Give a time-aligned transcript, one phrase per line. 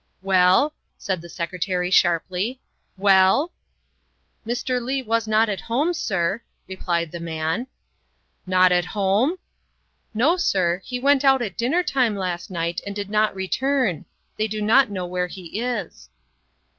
[0.33, 2.59] "Well?" said the Secretary sharply,"
[3.07, 3.51] well?"
[4.47, 4.81] ''Mr.
[4.83, 7.67] Leigh was not at home, sir, ''replied the man."
[8.57, 9.37] Not at home?""
[10.15, 10.81] No, sir.
[10.83, 14.05] He went out at dinner time last night and did not return.
[14.37, 16.09] They do not know where he is."